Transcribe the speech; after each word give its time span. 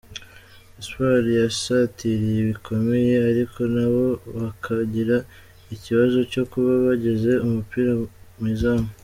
Espoir 0.79 1.23
yasatiriye 1.41 2.39
bikomeye, 2.49 3.13
ariko 3.29 3.59
na 3.75 3.85
bo 3.91 4.05
bakagira 4.39 5.17
ikibazo 5.75 6.17
cyo 6.31 6.43
kuba 6.51 6.71
bageza 6.85 7.31
umupira 7.45 7.91
mu 8.39 8.47
izamu. 8.55 8.89